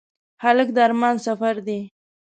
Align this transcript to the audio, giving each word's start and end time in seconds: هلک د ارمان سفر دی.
هلک 0.43 0.67
د 0.75 0.77
ارمان 0.87 1.15
سفر 1.25 1.55
دی. 1.67 1.79